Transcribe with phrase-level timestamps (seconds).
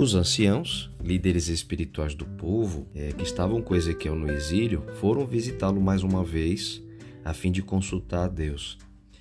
[0.00, 5.78] Os anciãos, líderes espirituais do povo, é, que estavam com Ezequiel no exílio, foram visitá-lo
[5.78, 6.82] mais uma vez
[7.22, 8.78] a fim de consultar a Deus.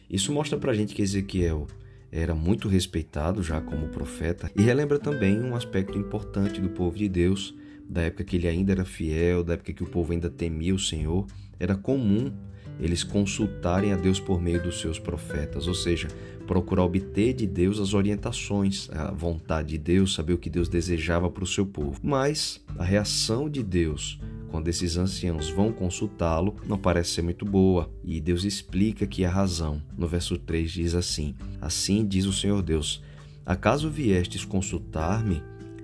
[0.10, 1.68] Isso mostra para a gente que Ezequiel
[2.10, 7.10] era muito respeitado já como profeta e relembra também um aspecto importante do povo de
[7.10, 7.54] Deus,
[7.84, 10.80] da época que ele ainda era fiel, da época que o povo ainda temia o
[10.80, 11.28] Senhor.
[11.60, 12.32] Era comum
[12.80, 16.08] eles consultarem a Deus por meio dos seus profetas, ou seja,
[16.48, 21.30] procurar obter de Deus as orientações, a vontade de Deus, saber o que Deus desejava
[21.30, 22.00] para o seu povo.
[22.04, 27.90] Mas a reação de Deus quando esses anciãos vão consultá-lo, não parece ser muito boa,
[28.04, 29.82] e Deus explica que a razão.
[29.98, 33.02] No verso 3 diz assim: Assim diz o Senhor Deus:
[33.46, 35.42] Acaso viestes consultar-me?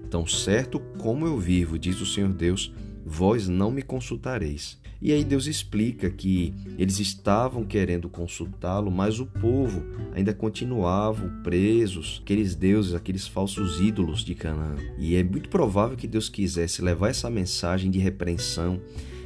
[0.09, 2.72] Tão certo como eu vivo, diz o Senhor Deus,
[3.05, 4.77] vós não me consultareis.
[5.02, 9.84] E aí Deus explica que eles estavam querendo consultá-lo, mas o povo
[10.14, 14.76] ainda continuava presos, aqueles deuses, aqueles falsos ídolos de Canaã.
[14.98, 18.81] E é muito provável que Deus quisesse levar essa mensagem de repreensão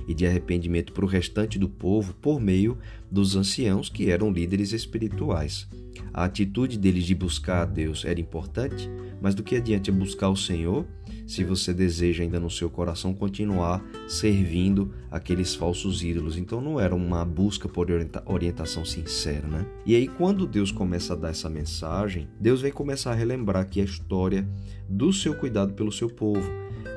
[0.10, 2.80] e de arrependimento para o restante do povo por meio
[3.12, 5.68] dos anciãos que eram líderes espirituais.
[6.12, 8.90] A atitude deles de buscar a Deus era importante,
[9.22, 10.88] mas do que adianta buscar o Senhor
[11.28, 16.38] se você deseja ainda no seu coração continuar servindo aqueles falsos ídolos?
[16.38, 17.88] Então não era uma busca por
[18.26, 19.64] orientação sincera, né?
[19.86, 23.80] E aí quando Deus começa a dar essa mensagem, Deus vem começar a relembrar aqui
[23.80, 24.50] a história
[24.90, 26.50] do seu cuidado pelo seu povo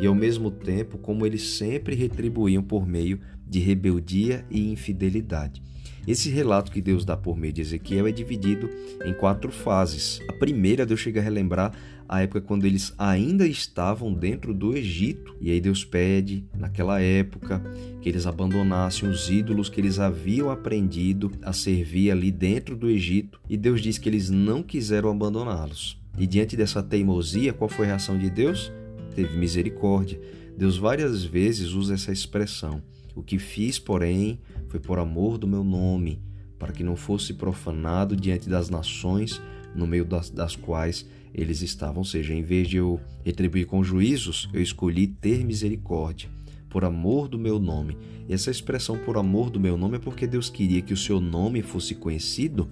[0.02, 5.62] e ao mesmo tempo como eles sempre retribuíam por meio de rebeldia e infidelidade.
[6.04, 8.68] Esse relato que Deus dá por meio de Ezequiel é dividido
[9.04, 10.20] em quatro fases.
[10.28, 11.72] A primeira, Deus chega a relembrar
[12.08, 15.36] a época quando eles ainda estavam dentro do Egito.
[15.40, 17.62] E aí Deus pede, naquela época,
[18.00, 23.40] que eles abandonassem os ídolos que eles haviam aprendido a servir ali dentro do Egito.
[23.48, 25.96] E Deus diz que eles não quiseram abandoná-los.
[26.18, 28.72] E diante dessa teimosia, qual foi a reação de Deus?
[29.14, 30.20] Teve misericórdia.
[30.56, 32.82] Deus várias vezes usa essa expressão.
[33.14, 36.20] O que fiz, porém, foi por amor do meu nome,
[36.58, 39.40] para que não fosse profanado diante das nações
[39.74, 41.98] no meio das, das quais eles estavam.
[41.98, 46.30] Ou seja, em vez de eu retribuir com juízos, eu escolhi ter misericórdia,
[46.68, 47.96] por amor do meu nome.
[48.28, 51.20] E essa expressão por amor do meu nome é porque Deus queria que o seu
[51.20, 52.68] nome fosse conhecido,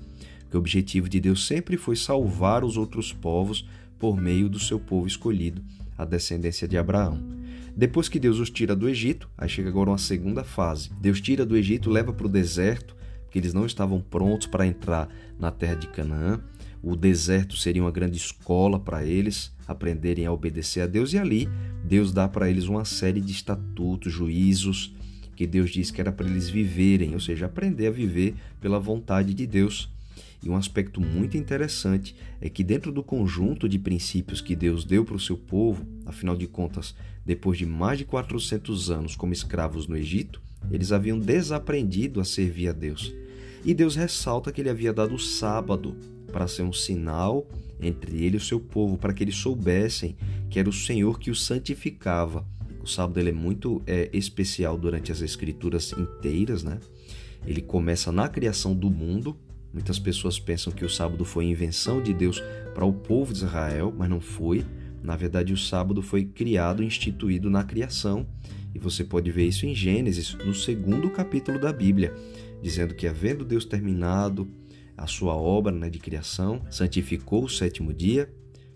[0.48, 3.66] que o objetivo de Deus sempre foi salvar os outros povos
[4.00, 5.62] por meio do seu povo escolhido,
[5.97, 7.22] a descendência de Abraão.
[7.77, 10.91] Depois que Deus os tira do Egito, aí chega agora uma segunda fase.
[11.00, 15.09] Deus tira do Egito, leva para o deserto, porque eles não estavam prontos para entrar
[15.39, 16.41] na terra de Canaã.
[16.83, 21.49] O deserto seria uma grande escola para eles aprenderem a obedecer a Deus, e ali
[21.84, 24.93] Deus dá para eles uma série de estatutos, juízos,
[25.37, 29.33] que Deus diz que era para eles viverem, ou seja, aprender a viver pela vontade
[29.33, 29.89] de Deus.
[30.43, 35.05] E um aspecto muito interessante é que, dentro do conjunto de princípios que Deus deu
[35.05, 39.87] para o seu povo, afinal de contas, depois de mais de 400 anos como escravos
[39.87, 40.41] no Egito,
[40.71, 43.12] eles haviam desaprendido a servir a Deus.
[43.65, 45.95] E Deus ressalta que ele havia dado o sábado
[46.33, 47.47] para ser um sinal
[47.81, 50.17] entre ele e o seu povo, para que eles soubessem
[50.49, 52.47] que era o Senhor que os santificava.
[52.83, 56.78] O sábado é muito é, especial durante as escrituras inteiras, né?
[57.47, 59.37] Ele começa na criação do mundo,
[59.72, 62.42] Muitas pessoas pensam que o sábado foi invenção de Deus
[62.75, 64.64] para o povo de Israel, mas não foi.
[65.03, 68.26] Na verdade, o sábado foi criado, instituído na criação,
[68.75, 72.14] e você pode ver isso em Gênesis, no segundo capítulo da Bíblia,
[72.62, 74.48] dizendo que, havendo Deus terminado
[74.97, 78.30] a sua obra né, de criação, santificou o sétimo dia,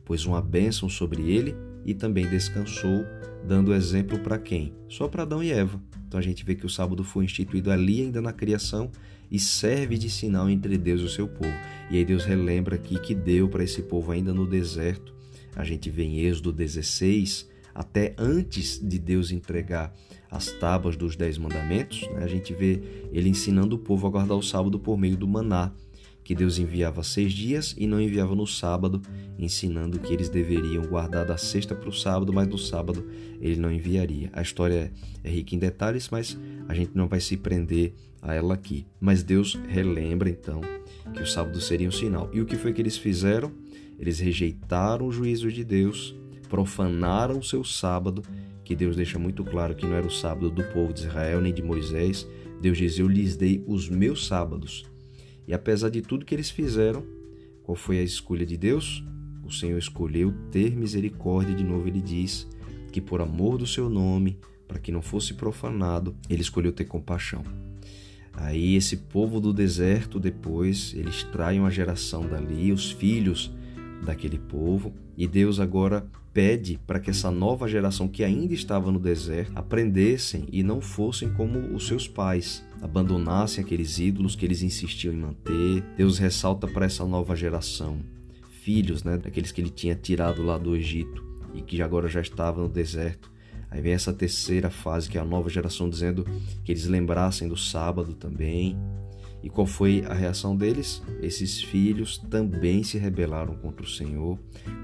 [0.05, 1.55] pôs uma bênção sobre ele
[1.85, 3.05] e também descansou,
[3.47, 4.73] dando exemplo para quem?
[4.89, 5.81] Só para Adão e Eva.
[6.07, 8.91] Então a gente vê que o sábado foi instituído ali ainda na criação
[9.35, 11.53] e serve de sinal entre Deus e o seu povo.
[11.91, 15.13] E aí Deus relembra aqui que deu para esse povo ainda no deserto.
[15.57, 19.93] A gente vê em Êxodo 16, até antes de Deus entregar
[20.31, 22.23] as tábuas dos Dez Mandamentos, né?
[22.23, 22.81] a gente vê
[23.13, 25.73] ele ensinando o povo a guardar o sábado por meio do maná
[26.25, 29.03] que Deus enviava seis dias e não enviava no sábado,
[29.39, 33.07] ensinando que eles deveriam guardar da sexta para o sábado, mas no sábado
[33.39, 34.31] ele não enviaria.
[34.33, 34.91] A história
[35.23, 37.93] é rica em detalhes, mas a gente não vai se prender
[38.23, 38.87] a ela aqui.
[38.99, 40.63] Mas Deus relembra então
[41.13, 42.31] que o sábado seria um sinal.
[42.33, 43.53] E o que foi que eles fizeram?
[43.99, 46.17] Eles rejeitaram o juízo de Deus,
[46.49, 48.23] profanaram o seu sábado,
[48.65, 51.53] que Deus deixa muito claro que não era o sábado do povo de Israel nem
[51.53, 52.27] de Moisés.
[52.63, 54.87] Deus diz: Eu lhes dei os meus sábados
[55.47, 57.05] e apesar de tudo que eles fizeram,
[57.63, 59.05] qual foi a escolha de Deus?
[59.45, 62.49] O Senhor escolheu ter misericórdia, de novo ele diz,
[62.93, 67.43] que por amor do seu nome, para que não fosse profanado, ele escolheu ter compaixão.
[68.33, 73.53] Aí esse povo do deserto, depois, eles traem uma geração dali, os filhos
[74.05, 78.99] daquele povo, e Deus agora pede para que essa nova geração que ainda estava no
[78.99, 85.15] deserto aprendessem e não fossem como os seus pais, abandonassem aqueles ídolos que eles insistiam
[85.15, 85.83] em manter.
[85.97, 88.01] Deus ressalta para essa nova geração,
[88.61, 92.65] filhos, né, daqueles que ele tinha tirado lá do Egito e que agora já estavam
[92.65, 93.33] no deserto.
[93.71, 96.27] Aí vem essa terceira fase, que é a nova geração, dizendo
[96.63, 98.77] que eles lembrassem do sábado também,
[99.43, 101.03] e qual foi a reação deles?
[101.21, 104.39] Esses filhos também se rebelaram contra o Senhor,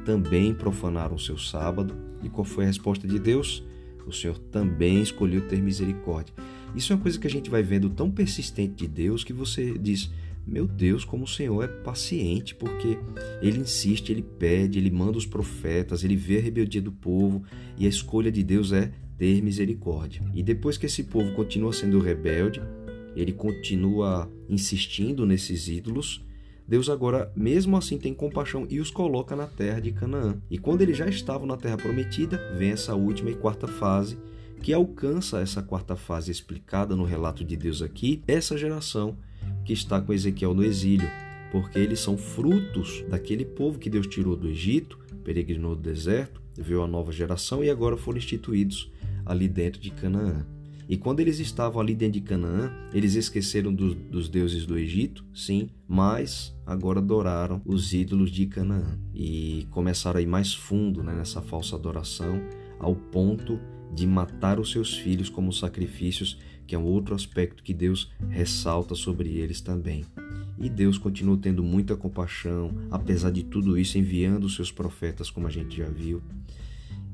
[0.04, 1.96] também profanaram o seu sábado.
[2.22, 3.64] E qual foi a resposta de Deus?
[4.06, 6.34] O Senhor também escolheu ter misericórdia.
[6.74, 9.76] Isso é uma coisa que a gente vai vendo tão persistente de Deus que você
[9.78, 10.10] diz:
[10.46, 12.98] Meu Deus, como o Senhor é paciente, porque
[13.42, 17.42] ele insiste, ele pede, ele manda os profetas, ele vê a rebeldia do povo
[17.76, 20.22] e a escolha de Deus é ter misericórdia.
[20.34, 22.62] E depois que esse povo continua sendo rebelde,
[23.14, 26.24] ele continua insistindo nesses ídolos,
[26.70, 30.40] Deus agora, mesmo assim, tem compaixão e os coloca na terra de Canaã.
[30.48, 34.16] E quando eles já estavam na terra prometida, vem essa última e quarta fase,
[34.60, 39.16] que alcança essa quarta fase explicada no relato de Deus aqui, essa geração
[39.64, 41.08] que está com Ezequiel no exílio,
[41.50, 46.82] porque eles são frutos daquele povo que Deus tirou do Egito, peregrinou do deserto, veio
[46.82, 48.90] a nova geração e agora foram instituídos
[49.24, 50.46] ali dentro de Canaã.
[50.88, 55.24] E quando eles estavam ali dentro de Canaã, eles esqueceram do, dos deuses do Egito,
[55.32, 61.14] sim, mas agora adoraram os ídolos de Canaã e começaram a ir mais fundo né,
[61.14, 62.42] nessa falsa adoração,
[62.80, 63.60] ao ponto
[63.94, 68.94] de matar os seus filhos como sacrifícios, que é um outro aspecto que Deus ressalta
[68.94, 70.04] sobre eles também.
[70.58, 75.46] E Deus continua tendo muita compaixão, apesar de tudo isso, enviando os seus profetas, como
[75.46, 76.22] a gente já viu.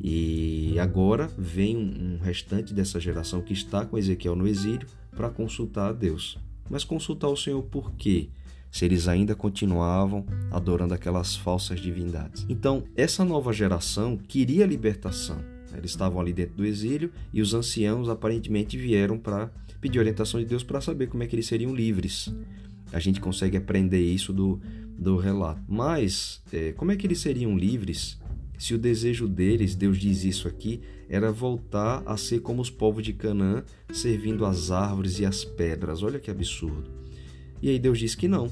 [0.01, 5.89] E agora vem um restante dessa geração que está com Ezequiel no exílio para consultar
[5.89, 6.39] a Deus.
[6.69, 8.29] Mas consultar o Senhor por quê?
[8.71, 12.45] Se eles ainda continuavam adorando aquelas falsas divindades.
[12.49, 15.56] Então, essa nova geração queria libertação.
[15.75, 20.47] Eles estavam ali dentro do exílio e os anciãos aparentemente vieram para pedir orientação de
[20.47, 22.35] Deus para saber como é que eles seriam livres.
[22.93, 24.61] A gente consegue aprender isso do,
[24.99, 25.61] do relato.
[25.69, 28.19] Mas, é, como é que eles seriam livres
[28.59, 33.05] se o desejo deles, Deus diz isso aqui, era voltar a ser como os povos
[33.05, 33.63] de Canaã,
[33.93, 36.03] servindo as árvores e as pedras.
[36.03, 36.91] Olha que absurdo.
[37.61, 38.51] E aí Deus diz que não,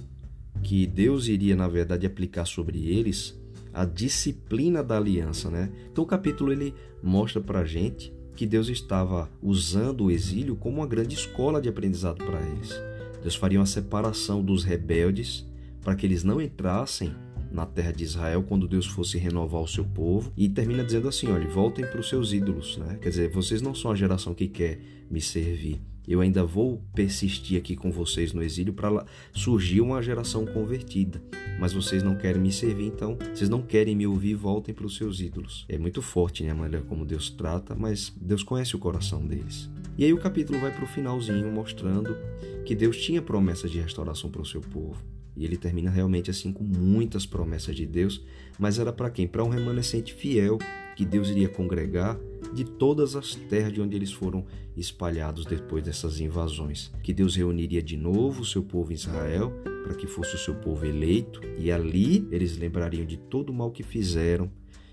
[0.62, 3.38] que Deus iria na verdade aplicar sobre eles
[3.74, 5.70] a disciplina da aliança, né?
[5.90, 6.72] Então o capítulo ele
[7.02, 12.24] mostra para gente que Deus estava usando o exílio como uma grande escola de aprendizado
[12.24, 12.72] para eles.
[13.20, 15.46] Deus faria uma separação dos rebeldes
[15.82, 17.14] para que eles não entrassem
[17.50, 21.30] na terra de Israel quando Deus fosse renovar o seu povo e termina dizendo assim,
[21.30, 22.98] olha, voltem para os seus ídolos, né?
[23.00, 25.80] Quer dizer, vocês não são a geração que quer me servir.
[26.06, 31.22] Eu ainda vou persistir aqui com vocês no exílio para surgir uma geração convertida.
[31.58, 34.96] Mas vocês não querem me servir, então vocês não querem me ouvir, voltem para os
[34.96, 35.64] seus ídolos.
[35.68, 39.70] É muito forte né, a maneira como Deus trata, mas Deus conhece o coração deles.
[39.96, 42.16] E aí o capítulo vai para o finalzinho mostrando
[42.64, 45.00] que Deus tinha promessas de restauração para o seu povo.
[45.36, 48.24] E ele termina realmente assim com muitas promessas de Deus,
[48.58, 49.26] mas era para quem?
[49.26, 50.58] Para um remanescente fiel
[50.96, 52.18] que Deus iria congregar
[52.52, 54.44] de todas as terras de onde eles foram
[54.76, 56.92] espalhados depois dessas invasões.
[57.02, 59.52] Que Deus reuniria de novo o seu povo em Israel,
[59.84, 63.70] para que fosse o seu povo eleito, e ali eles lembrariam de todo o mal
[63.70, 64.50] que fizeram.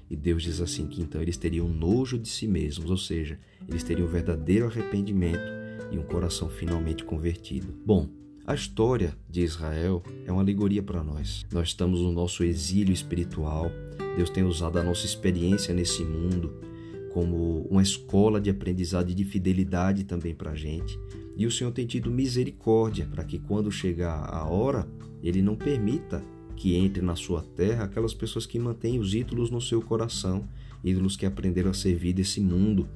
[0.09, 3.83] E Deus diz assim que então eles teriam nojo de si mesmos, ou seja, eles
[3.83, 7.73] teriam um verdadeiro arrependimento e um coração finalmente convertido.
[7.85, 8.09] Bom,
[8.45, 11.45] a história de Israel é uma alegoria para nós.
[11.51, 13.71] Nós estamos no nosso exílio espiritual.
[14.17, 16.70] Deus tem usado a nossa experiência nesse mundo
[17.13, 20.97] como uma escola de aprendizado e de fidelidade também para a gente.
[21.35, 24.87] E o Senhor tem tido misericórdia para que, quando chegar a hora,
[25.21, 26.23] Ele não permita
[26.55, 30.47] que entre na sua terra aquelas pessoas que mantêm os ídolos no seu coração,
[30.83, 32.87] ídolos que aprenderam a servir desse mundo.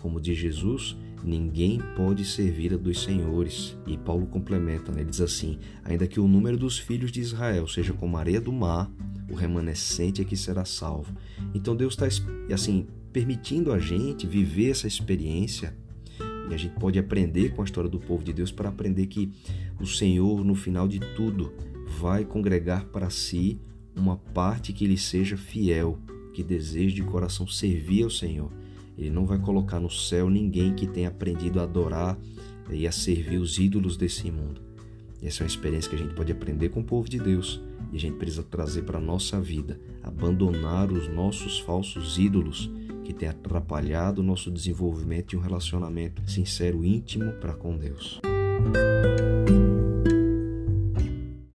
[0.00, 3.76] Como diz Jesus, ninguém pode servir a dos senhores.
[3.86, 5.00] E Paulo complementa, né?
[5.00, 8.40] ele diz assim: ainda que o número dos filhos de Israel seja como a areia
[8.40, 8.90] do mar,
[9.28, 11.12] o remanescente é que será salvo.
[11.52, 12.06] Então Deus está
[12.54, 15.76] assim permitindo a gente viver essa experiência
[16.50, 19.30] e a gente pode aprender com a história do povo de Deus para aprender que
[19.80, 21.52] o Senhor, no final de tudo,
[21.98, 23.58] vai congregar para si
[23.94, 25.98] uma parte que lhe seja fiel,
[26.32, 28.50] que deseje de coração servir ao Senhor.
[28.96, 32.18] Ele não vai colocar no céu ninguém que tenha aprendido a adorar
[32.70, 34.60] e a servir os ídolos desse mundo.
[35.22, 37.60] Essa é uma experiência que a gente pode aprender com o povo de Deus
[37.92, 42.70] e a gente precisa trazer para a nossa vida, abandonar os nossos falsos ídolos
[43.08, 48.20] que têm atrapalhado o nosso desenvolvimento de um relacionamento sincero, íntimo para com Deus.